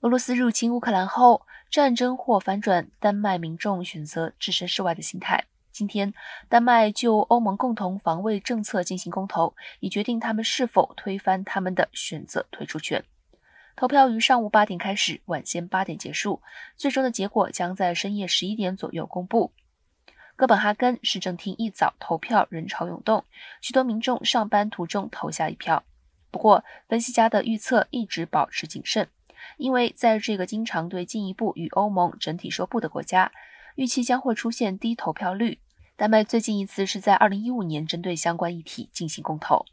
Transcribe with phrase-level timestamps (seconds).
[0.00, 5.44] 俄罗斯入侵乌克兰后，战争或反转，丹麦民众选择置身事外的心态。
[5.72, 6.14] 今天，
[6.48, 13.04] 丹麦就欧盟共同防卫政策进行公投，以决定他们是否推翻他们的选择退出权。
[13.76, 16.40] 投票于上午八点开始，晚间八点结束，
[16.78, 19.52] 最终的结果将在深夜十一点左右公布。
[20.34, 23.26] 哥本哈根市政厅一早投票人潮涌动，
[23.60, 25.84] 许多民众上班途中投下一票。
[26.30, 29.06] 不过，分析家的预测一直保持谨慎。
[29.56, 33.32] 因为在这个经常对进一步与欧盟整体说不的国家，
[33.76, 35.58] 预期将会出现低投票率。
[35.96, 39.66] 丹麦最近一次是在2015年针对相关议题进行公投。